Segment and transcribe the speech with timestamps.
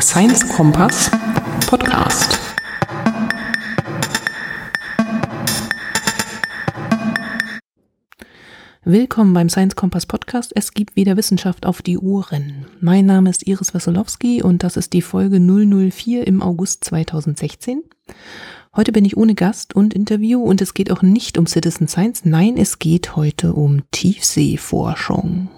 [0.00, 1.10] Science Kompass
[1.66, 2.38] Podcast.
[8.82, 10.52] Willkommen beim Science Kompass Podcast.
[10.54, 12.64] Es gibt wieder Wissenschaft auf die Uhren.
[12.80, 17.82] Mein Name ist Iris Wassolowski und das ist die Folge 004 im August 2016.
[18.74, 22.24] Heute bin ich ohne Gast und Interview und es geht auch nicht um Citizen Science.
[22.24, 25.50] Nein, es geht heute um Tiefseeforschung.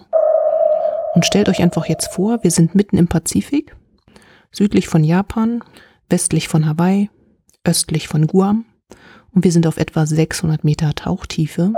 [1.15, 3.77] Und stellt euch einfach jetzt vor, wir sind mitten im Pazifik,
[4.53, 5.65] südlich von Japan,
[6.09, 7.11] westlich von Hawaii,
[7.65, 8.67] östlich von Guam
[9.33, 11.73] und wir sind auf etwa 600 Meter Tauchtiefe.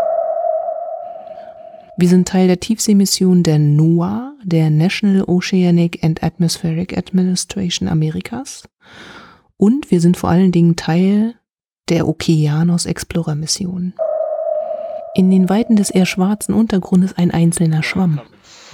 [1.97, 8.69] Wir sind Teil der Tiefseemission der NOAA, der National Oceanic and Atmospheric Administration Amerikas
[9.57, 11.37] und wir sind vor allen Dingen Teil
[11.89, 13.95] der Okeanos Explorer Mission.
[15.15, 18.21] In den Weiten des eher schwarzen Untergrundes ein einzelner Schwamm.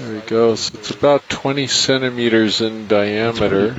[0.00, 0.72] There he goes.
[0.72, 3.74] It's about 20 centimeters in diameter.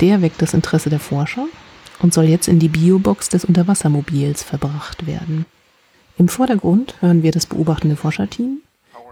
[0.00, 1.46] Der weckt das Interesse der Forscher
[2.00, 5.46] und soll jetzt in die Biobox des Unterwassermobils verbracht werden.
[6.16, 8.60] Im Vordergrund hören wir das beobachtende Forscherteam,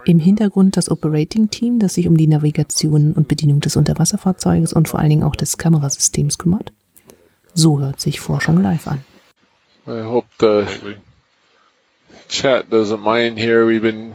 [0.05, 4.87] im Hintergrund das Operating Team, das sich um die Navigation und Bedienung des Unterwasserfahrzeuges und
[4.87, 6.71] vor allen Dingen auch des Kamerasystems kümmert.
[7.53, 9.03] So hört sich Forschung live an.
[9.85, 10.65] I hope the
[12.29, 13.65] chat doesn't mind here.
[13.67, 14.13] We've been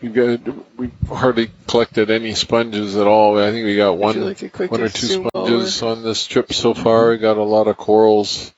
[0.00, 0.40] we got
[0.78, 3.38] we hardly collected any sponges at all.
[3.38, 6.74] I think we got one like one or two zoom sponges on this trip so
[6.74, 7.10] far.
[7.10, 8.52] We got a lot of corals.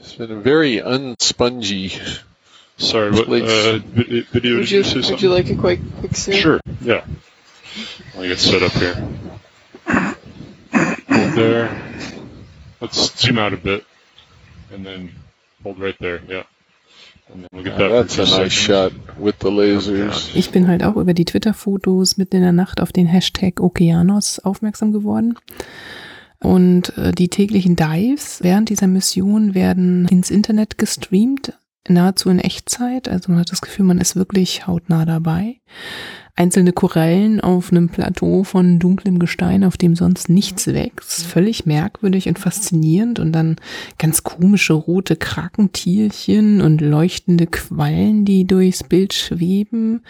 [0.00, 2.20] It's been a very unspongy.
[2.78, 4.56] Sorry, but, uh, vi- video?
[4.56, 6.34] Would Did you, you would you like a quick, quick zoom?
[6.34, 6.60] Sure.
[6.80, 7.04] Yeah.
[8.14, 8.94] Let me get set up here.
[11.10, 11.82] Hold there.
[12.80, 13.84] Let's zoom out a bit,
[14.72, 15.14] and then
[15.62, 16.22] hold right there.
[16.26, 16.44] Yeah.
[20.34, 24.38] Ich bin halt auch über die Twitter-Fotos mitten in der Nacht auf den Hashtag Okeanos
[24.40, 25.36] aufmerksam geworden.
[26.42, 31.52] Und äh, die täglichen Dives während dieser Mission werden ins Internet gestreamt,
[31.86, 33.08] nahezu in Echtzeit.
[33.08, 35.60] Also man hat das Gefühl, man ist wirklich hautnah dabei.
[36.36, 41.26] Einzelne Korallen auf einem Plateau von dunklem Gestein, auf dem sonst nichts wächst.
[41.26, 43.18] Völlig merkwürdig und faszinierend.
[43.18, 43.56] Und dann
[43.98, 50.02] ganz komische rote Krakentierchen und leuchtende Quallen, die durchs Bild schweben.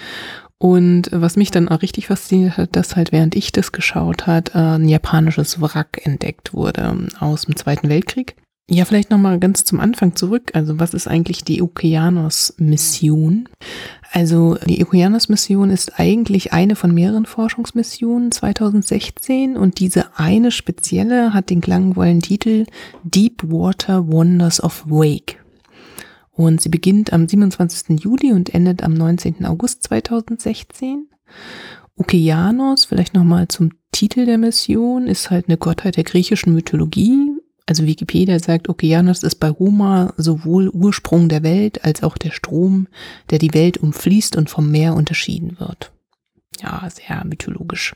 [0.59, 4.55] Und was mich dann auch richtig fasziniert hat, dass halt während ich das geschaut hat,
[4.55, 8.37] ein japanisches Wrack entdeckt wurde aus dem Zweiten Weltkrieg.
[8.73, 10.53] Ja, vielleicht nochmal ganz zum Anfang zurück.
[10.55, 13.49] Also was ist eigentlich die Okeanos-Mission?
[14.13, 21.51] Also die Okeanos-Mission ist eigentlich eine von mehreren Forschungsmissionen 2016 und diese eine spezielle hat
[21.51, 22.65] den klangvollen Titel
[23.03, 25.39] Deep Water Wonders of Wake.
[26.31, 27.99] Und sie beginnt am 27.
[27.99, 29.47] Juli und endet am 19.
[29.47, 31.09] August 2016.
[31.97, 37.30] Okeanos, vielleicht nochmal zum Titel der Mission, ist halt eine Gottheit der griechischen Mythologie.
[37.71, 42.89] Also Wikipedia sagt, Okeanos ist bei Homer sowohl Ursprung der Welt als auch der Strom,
[43.31, 45.93] der die Welt umfließt und vom Meer unterschieden wird.
[46.61, 47.95] Ja, sehr mythologisch.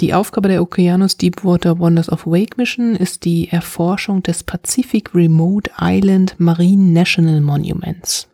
[0.00, 5.68] Die Aufgabe der Okeanos Deepwater Wonders of Wake Mission ist die Erforschung des Pacific Remote
[5.80, 8.28] Island Marine National Monuments.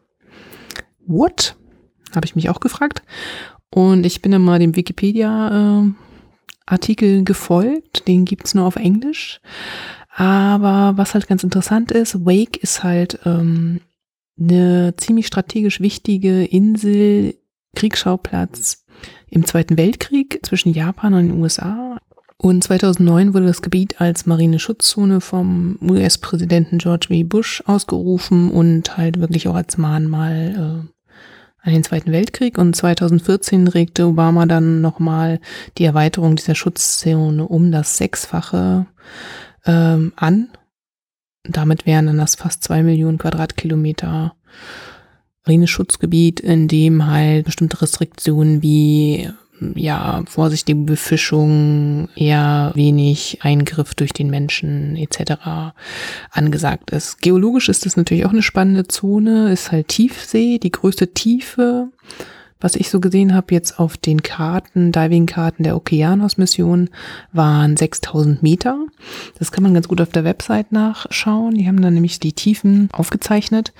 [1.06, 1.56] What?
[2.14, 3.00] Habe ich mich auch gefragt.
[3.70, 8.06] Und ich bin dann mal dem Wikipedia-Artikel gefolgt.
[8.06, 9.40] Den gibt's nur auf Englisch.
[10.14, 13.80] Aber was halt ganz interessant ist, Wake ist halt ähm,
[14.38, 17.34] eine ziemlich strategisch wichtige Insel,
[17.74, 18.84] Kriegsschauplatz
[19.28, 21.96] im Zweiten Weltkrieg zwischen Japan und den USA.
[22.36, 27.22] Und 2009 wurde das Gebiet als Marineschutzzone vom US-Präsidenten George W.
[27.22, 32.58] Bush ausgerufen und halt wirklich auch als Mahnmal äh, an den Zweiten Weltkrieg.
[32.58, 35.40] Und 2014 regte Obama dann nochmal
[35.78, 38.86] die Erweiterung dieser Schutzzone um das Sechsfache
[39.66, 40.48] ähm, an.
[41.44, 44.34] Damit wären dann das fast zwei Millionen Quadratkilometer
[45.44, 49.28] Marineschutzgebiet, in dem halt bestimmte Restriktionen wie
[49.74, 55.75] ja, vorsichtige Befischung, eher wenig Eingriff durch den Menschen etc.
[56.31, 57.20] angesagt ist.
[57.20, 61.88] Geologisch ist das natürlich auch eine spannende Zone, ist halt Tiefsee, die größte Tiefe,
[62.62, 66.91] was ich so gesehen habe jetzt auf den Karten, Diving-Karten der Okeanos-Mission,
[67.32, 68.79] waren 6000 Meter.
[69.38, 71.55] Das kann man ganz gut auf der Website nachschauen.
[71.55, 73.73] Die haben dann nämlich die Tiefen aufgezeichnet.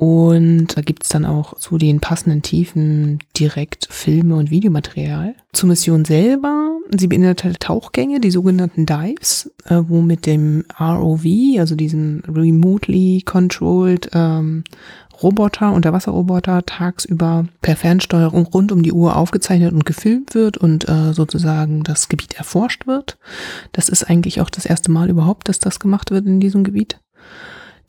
[0.00, 5.34] Und da gibt's dann auch zu den passenden Tiefen direkt Filme und Videomaterial.
[5.52, 11.24] Zur Mission selber, sie beinhaltet Tauchgänge, die sogenannten Dives, äh, wo mit dem ROV,
[11.58, 14.62] also diesem Remotely Controlled ähm,
[15.20, 21.12] Roboter, Unterwasserroboter, tagsüber per Fernsteuerung rund um die Uhr aufgezeichnet und gefilmt wird und äh,
[21.12, 23.18] sozusagen das Gebiet erforscht wird.
[23.72, 27.00] Das ist eigentlich auch das erste Mal überhaupt, dass das gemacht wird in diesem Gebiet.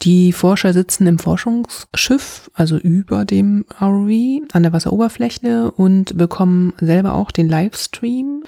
[0.01, 7.15] Die Forscher sitzen im Forschungsschiff, also über dem ROV, an der Wasseroberfläche und bekommen selber
[7.15, 8.43] auch den Livestream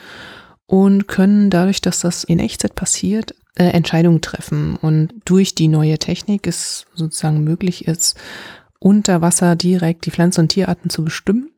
[0.65, 4.77] und können dadurch, dass das in Echtzeit passiert, äh, Entscheidungen treffen.
[4.77, 8.15] Und durch die neue Technik ist sozusagen möglich ist,
[8.80, 11.50] unter Wasser direkt die Pflanzen- und Tierarten zu bestimmen.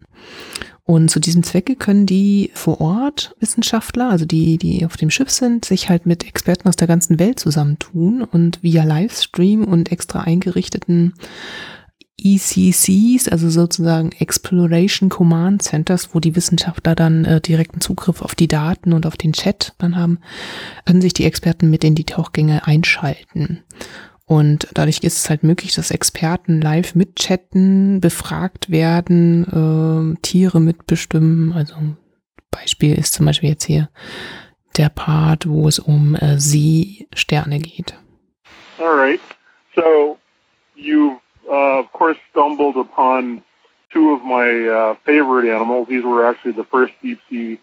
[0.85, 5.29] Und zu diesem Zwecke können die vor Ort Wissenschaftler, also die, die auf dem Schiff
[5.29, 10.21] sind, sich halt mit Experten aus der ganzen Welt zusammentun und via Livestream und extra
[10.21, 11.13] eingerichteten
[12.17, 18.47] ECCs, also sozusagen Exploration Command Centers, wo die Wissenschaftler dann äh, direkten Zugriff auf die
[18.47, 20.19] Daten und auf den Chat dann haben,
[20.85, 23.63] können sich die Experten mit in die Tauchgänge einschalten.
[24.25, 31.51] Und dadurch ist es halt möglich, dass Experten live mitchatten, befragt werden, äh, Tiere mitbestimmen.
[31.53, 31.75] Also
[32.49, 33.89] Beispiel ist zum Beispiel jetzt hier
[34.77, 37.95] der Part, wo es um äh, Seesterne geht.
[38.79, 39.19] All right.
[39.75, 40.17] So
[40.75, 41.19] you
[41.49, 43.43] uh, of course stumbled upon
[43.91, 45.87] two of my uh, favorite animals.
[45.87, 47.59] These were actually the first deep sea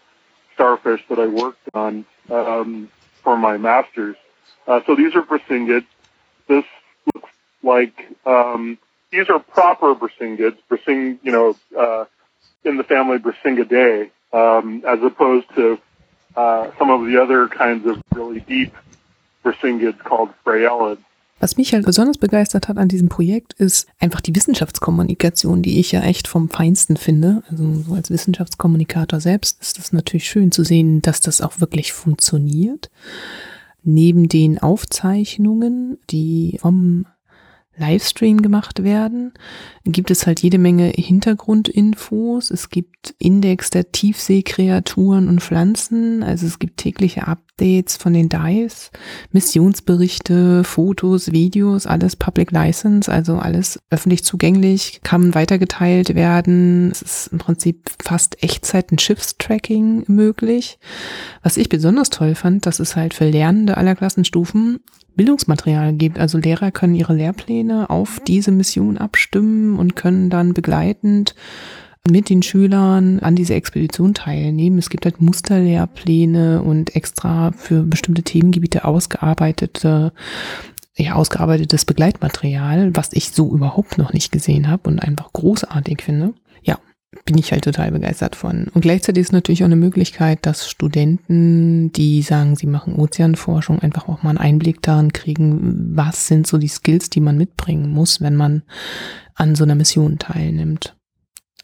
[0.53, 2.89] starfish that I worked on um,
[3.23, 4.15] for my master's.
[4.67, 5.85] Uh, so these are Brisingids.
[6.51, 6.65] This
[7.13, 7.29] looks
[7.63, 7.95] like
[8.25, 8.77] um,
[9.11, 12.05] these are proper Brisingids, Brising, you know, uh,
[12.63, 15.79] in the family Brisingidae, um, as opposed to
[16.35, 18.73] uh, some of the other kinds of really deep
[19.43, 21.03] Brisingids called Freyelids.
[21.39, 25.91] Was mich halt besonders begeistert hat an diesem Projekt, ist einfach die Wissenschaftskommunikation, die ich
[25.91, 27.41] ja echt vom Feinsten finde.
[27.49, 31.93] Also so als Wissenschaftskommunikator selbst ist das natürlich schön zu sehen, dass das auch wirklich
[31.93, 32.91] funktioniert.
[33.83, 37.05] Neben den Aufzeichnungen, die vom
[37.81, 39.33] Livestream gemacht werden,
[39.83, 42.51] gibt es halt jede Menge Hintergrundinfos.
[42.51, 46.21] Es gibt Index der Tiefseekreaturen und Pflanzen.
[46.21, 48.91] Also es gibt tägliche Updates von den Dives,
[49.31, 56.91] Missionsberichte, Fotos, Videos, alles Public License, also alles öffentlich zugänglich, kann weitergeteilt werden.
[56.91, 60.77] Es ist im Prinzip fast Echtzeit ein Schiffstracking möglich.
[61.41, 64.79] Was ich besonders toll fand, dass es halt für Lernende aller Klassenstufen
[65.15, 66.19] Bildungsmaterial gibt.
[66.19, 71.35] Also Lehrer können ihre Lehrpläne auf diese Mission abstimmen und können dann begleitend
[72.09, 74.79] mit den Schülern an dieser Expedition teilnehmen.
[74.79, 80.13] Es gibt halt Musterlehrpläne und extra für bestimmte Themengebiete ausgearbeitete
[80.97, 86.33] ja, ausgearbeitetes Begleitmaterial, was ich so überhaupt noch nicht gesehen habe und einfach großartig finde
[87.25, 88.67] bin ich halt total begeistert von.
[88.73, 94.07] Und gleichzeitig ist natürlich auch eine Möglichkeit, dass Studenten, die sagen, sie machen Ozeanforschung, einfach
[94.07, 98.21] auch mal einen Einblick darin kriegen, was sind so die Skills, die man mitbringen muss,
[98.21, 98.63] wenn man
[99.35, 100.95] an so einer Mission teilnimmt.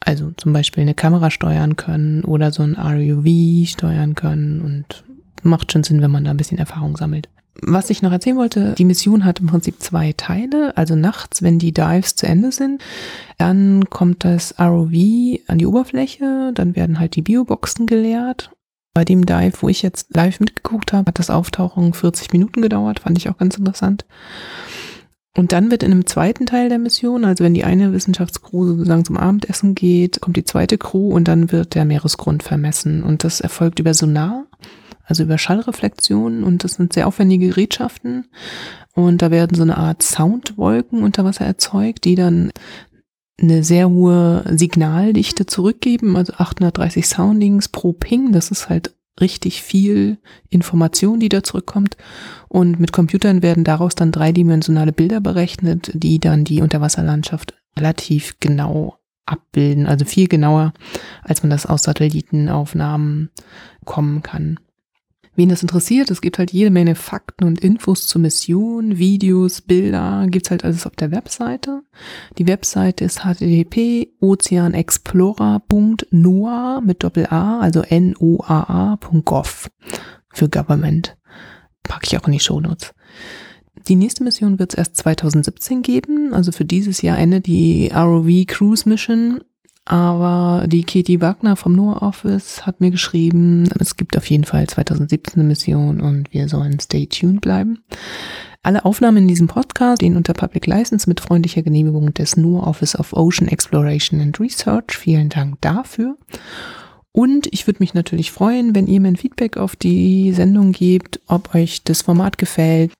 [0.01, 5.03] Also zum Beispiel eine Kamera steuern können oder so ein RUV steuern können und
[5.43, 7.29] macht schon Sinn, wenn man da ein bisschen Erfahrung sammelt.
[7.61, 10.75] Was ich noch erzählen wollte, die Mission hat im Prinzip zwei Teile.
[10.77, 12.81] Also nachts, wenn die Dives zu Ende sind,
[13.37, 14.91] dann kommt das ROV
[15.47, 18.51] an die Oberfläche, dann werden halt die Bioboxen geleert.
[18.93, 23.01] Bei dem Dive, wo ich jetzt live mitgeguckt habe, hat das Auftauchen 40 Minuten gedauert,
[23.01, 24.05] fand ich auch ganz interessant.
[25.37, 29.05] Und dann wird in einem zweiten Teil der Mission, also wenn die eine Wissenschaftscrew sozusagen
[29.05, 33.03] zum Abendessen geht, kommt die zweite Crew und dann wird der Meeresgrund vermessen.
[33.03, 34.45] Und das erfolgt über Sonar
[35.07, 38.25] also über Schallreflexionen und das sind sehr aufwendige Gerätschaften
[38.93, 42.51] und da werden so eine Art Soundwolken unter Wasser erzeugt, die dann
[43.39, 50.17] eine sehr hohe Signaldichte zurückgeben, also 830 Soundings pro Ping, das ist halt richtig viel
[50.49, 51.97] Information, die da zurückkommt.
[52.47, 58.97] Und mit Computern werden daraus dann dreidimensionale Bilder berechnet, die dann die Unterwasserlandschaft relativ genau
[59.25, 60.73] abbilden, also viel genauer,
[61.23, 63.29] als man das aus Satellitenaufnahmen
[63.85, 64.59] kommen kann.
[65.37, 70.25] Wen das interessiert, es gibt halt jede Menge Fakten und Infos zur Mission, Videos, Bilder,
[70.27, 71.83] gibt's halt alles auf der Webseite.
[72.39, 79.69] Die Webseite ist http ozeanexplorer.noaa mit Doppel A, also N-O-A-A.gov
[80.33, 81.15] für Government.
[81.83, 82.95] Packe ich auch in die Shownotes.
[83.87, 88.47] Die nächste Mission wird es erst 2017 geben, also für dieses Jahr endet die ROV
[88.47, 89.41] Cruise Mission
[89.87, 94.67] aber die Katie Wagner vom NOAA Office hat mir geschrieben, es gibt auf jeden Fall
[94.67, 97.79] 2017 eine Mission und wir sollen stay tuned bleiben.
[98.63, 102.99] Alle Aufnahmen in diesem Podcast stehen unter Public License mit freundlicher Genehmigung des NUR Office
[102.99, 104.97] of Ocean Exploration and Research.
[104.97, 106.17] Vielen Dank dafür.
[107.13, 111.21] Und ich würde mich natürlich freuen, wenn ihr mir ein Feedback auf die Sendung gebt,
[111.27, 112.91] ob euch das Format gefällt.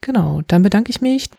[0.00, 1.30] Genau, dann bedanke ich mich.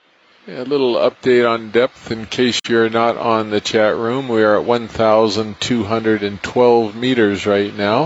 [0.50, 4.30] A little update on depth in case you're not on the chat room.
[4.30, 8.06] We are at 1,212 meters right now.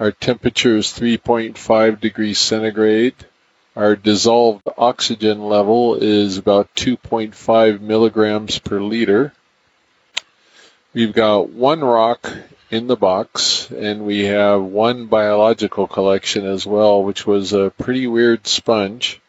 [0.00, 3.14] Our temperature is 3.5 degrees centigrade.
[3.76, 9.32] Our dissolved oxygen level is about 2.5 milligrams per liter.
[10.92, 12.28] We've got one rock
[12.72, 18.08] in the box and we have one biological collection as well, which was a pretty
[18.08, 19.21] weird sponge.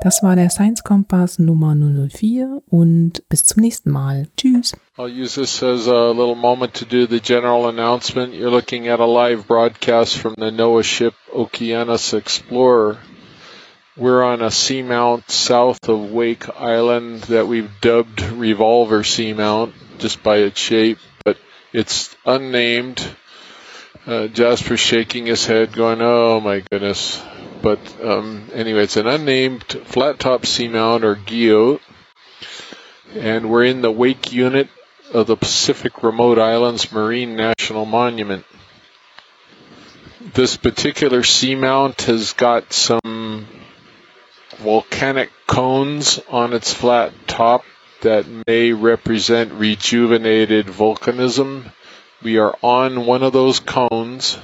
[0.00, 4.28] Das war der Science Kompass Nummer 004 und bis zum nächsten Mal.
[4.36, 4.76] Tschüss.
[4.96, 8.32] I'll use this as a little moment to do the general announcement.
[8.32, 12.98] You're looking at a live broadcast from the NOAA ship Okeanos Explorer.
[13.96, 20.36] We're on a seamount south of Wake Island that we've dubbed Revolver Seamount just by
[20.36, 21.36] its shape, but
[21.72, 23.04] it's unnamed.
[24.06, 27.20] Uh, Jasper's shaking his head going, oh my goodness.
[27.62, 31.80] But um, anyway, it's an unnamed flat top seamount or guyot.
[33.14, 34.68] And we're in the wake unit
[35.12, 38.44] of the Pacific Remote Islands Marine National Monument.
[40.34, 43.46] This particular seamount has got some
[44.58, 47.64] volcanic cones on its flat top
[48.02, 51.72] that may represent rejuvenated volcanism.
[52.22, 54.38] We are on one of those cones.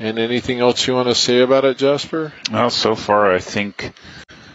[0.00, 2.32] And anything else you want to say about it, Jasper?
[2.50, 3.92] Well, so far I think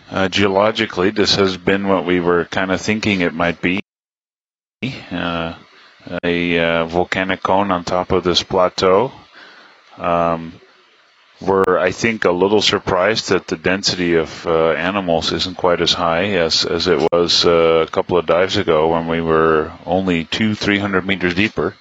[0.09, 3.79] uh, geologically this has been what we were kind of thinking it might be.
[5.11, 5.53] Uh,
[6.23, 9.11] a uh, volcanic cone on top of this plateau.
[9.97, 10.59] Um,
[11.39, 15.93] we're, I think, a little surprised that the density of uh, animals isn't quite as
[15.93, 20.25] high as, as it was uh, a couple of dives ago when we were only
[20.25, 21.75] two, three hundred meters deeper.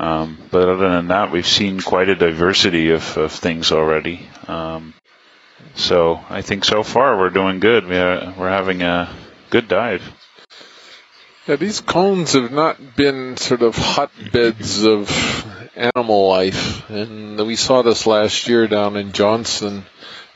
[0.00, 4.26] Um, but other than that, we've seen quite a diversity of, of things already.
[4.48, 4.94] Um,
[5.74, 7.86] so I think so far we're doing good.
[7.86, 9.14] We are, we're having a
[9.50, 10.02] good dive.
[11.46, 17.82] Yeah, these cones have not been sort of hotbeds of animal life, and we saw
[17.82, 19.84] this last year down in Johnson.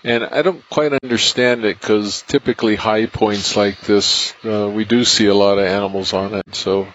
[0.03, 5.07] And I don't quite understand it because typically high points like this, uh, we do
[5.07, 6.55] see a lot of animals on it.
[6.55, 6.87] So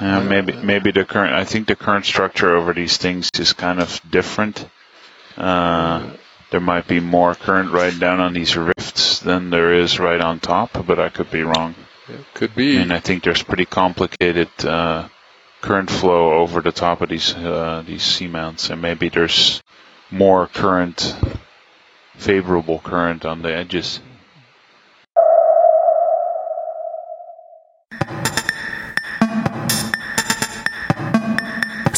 [0.00, 1.34] uh, maybe maybe the current.
[1.34, 4.68] I think the current structure over these things is kind of different.
[5.36, 6.10] Uh,
[6.50, 10.40] there might be more current right down on these rifts than there is right on
[10.40, 11.74] top, but I could be wrong.
[12.08, 12.76] It could be.
[12.76, 15.08] And I think there's pretty complicated uh,
[15.60, 19.62] current flow over the top of these uh, these seamounts, and maybe there's
[20.10, 21.16] more current,
[22.16, 24.00] favorable current on the edges.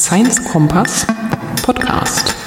[0.09, 1.05] Science Kompass
[1.61, 2.38] Podcast.